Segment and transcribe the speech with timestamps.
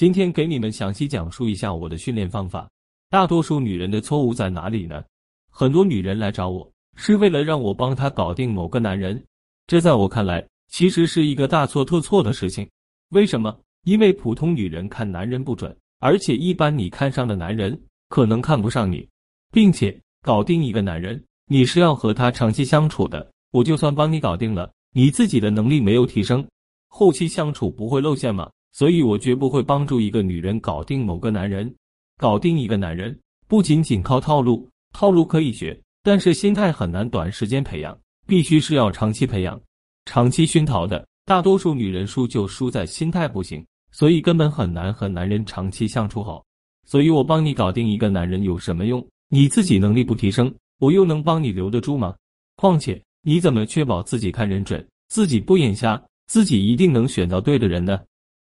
[0.00, 2.66] 今天给你们详细讲述一下我的训练方法。
[3.10, 5.04] 大多数女人的错误在哪里呢？
[5.50, 9.22] 很多女人来找我是为了让我帮她搞定某个男人，
[9.66, 12.66] 这在我看来其实是一个大错特错的事情。
[13.10, 13.54] 为什么？
[13.84, 17.78] 因为普通女人看男人不准，而且一般你看上的男人
[18.08, 19.06] 可能看不上你，
[19.52, 23.30] 并且搞定一个男人，你是要和他长期相处的。
[23.52, 26.48] 我就算帮你搞定了，你自己的能力没有提升，
[26.88, 28.50] 后期相处不会露馅吗？
[28.72, 31.74] 所以我绝不会帮助一个女人搞定某个男人。
[32.16, 33.18] 搞定一个男人
[33.48, 39.60] 不仅仅靠套路，套路可以学，但是心态很难短时间培养，必须是要长期培养、
[40.04, 41.06] 长期熏陶的。
[41.24, 46.44] 大多数女人输就输在心态不行，所以根本很难和男人长期相处好。
[46.86, 49.06] 所以我帮你搞定一个男人有什么用？
[49.28, 52.14] 你自己能力不提升，我又能帮你留得住吗？
[52.56, 58.00] 况且你怎么确保自己看人准，自己不眼瞎，自己一定能选到对的人呢？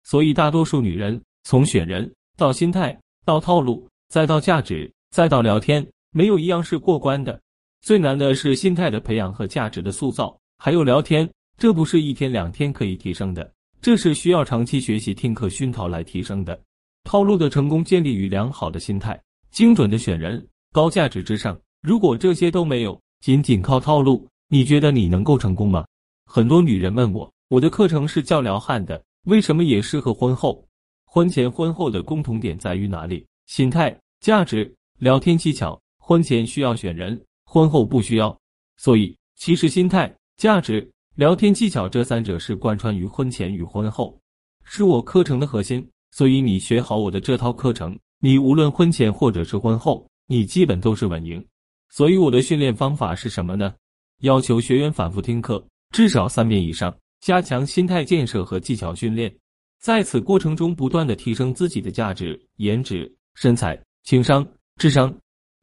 [0.09, 7.37] 所以，大多数女人从选人到心态到套路，再到价值，再到聊天，没有一样是过关的。
[7.81, 16.57] 最难的是心态的培养和价值的塑造，还有聊天，这不是一天两天可以提升的，这是需要长期学习、听课熏陶来提升的。
[17.03, 21.59] 套路的成功建立于良好的心态、精准的选人、高价值之上。
[21.81, 25.85] 如果这些都没有，仅仅靠套路，你觉得你能够成功吗？
[26.25, 29.03] 很多女人问我，我的课程是教撩汉的。
[29.27, 30.65] 为什么也适合婚后？
[31.03, 33.25] 婚前婚后的共同点在于哪里？
[33.45, 35.77] 心态、价值、聊天技巧。
[35.99, 38.37] 婚前需要选人，婚后不需要。
[38.77, 44.17] 所以，其实心态、价值、聊天技巧这三者是贯穿于婚前与婚后，
[44.63, 45.85] 是我课程的核心。
[46.11, 51.45] 所以，你学好我的这套课程，你无论婚前或者是婚后，你基本都是稳赢。
[51.89, 53.75] 所以，我的训练方法是什么呢？
[54.21, 56.97] 要求学员反复听课，至少三遍以上。
[57.19, 59.33] 加强心态建设和技巧训练，
[59.79, 65.15] 在此过程中不断的提升自己的价值、颜值、身材、情商、智商。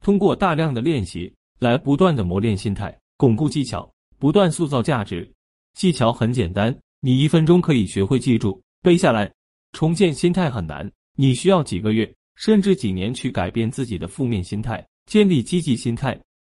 [0.03, 5.29] 通过大量的练习来不断的磨练心态，巩固技巧，不断塑造价值。
[5.73, 9.31] 技巧很简单，你一分钟可以学会记住背下来。
[9.71, 16.17] 重建心态很难，你需要几个月甚至几年去改变自己的负面心态，建立积极心态。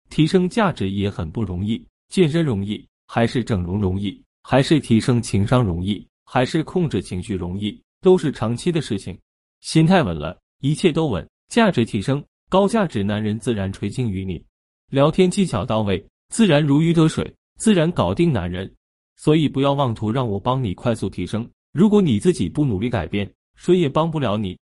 [0.10, 4.24] 提升价值也很不容易，健身容易还是整容容易？
[4.50, 9.20] 还是提升情商容易，还是控制情绪容易，都是长期的事情。
[9.60, 11.28] 心态稳了，一切都稳。
[11.50, 14.42] 价值提升，高价值男人自然垂青于你。
[14.90, 18.74] 聊天技巧到位，自然如鱼得水，自然搞定男人。
[19.18, 24.58] 所以不要妄图让我帮你快速提升，如果你自己不努力改变，谁也帮不了你。